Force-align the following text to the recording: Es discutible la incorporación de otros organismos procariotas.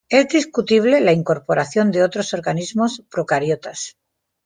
Es 0.09 0.29
discutible 0.29 0.99
la 0.99 1.11
incorporación 1.13 1.91
de 1.91 2.01
otros 2.03 2.33
organismos 2.33 3.03
procariotas. 3.11 3.97